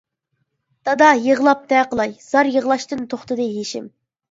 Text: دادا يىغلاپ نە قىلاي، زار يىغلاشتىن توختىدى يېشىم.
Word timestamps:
دادا 0.89 1.09
يىغلاپ 1.25 1.61
نە 1.75 1.85
قىلاي، 1.93 2.17
زار 2.31 2.51
يىغلاشتىن 2.57 3.07
توختىدى 3.15 3.49
يېشىم. 3.61 3.89